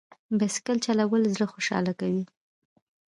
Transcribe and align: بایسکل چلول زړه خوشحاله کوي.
بایسکل 0.39 0.77
چلول 0.85 1.23
زړه 1.33 1.45
خوشحاله 1.53 1.91
کوي. 1.99 2.23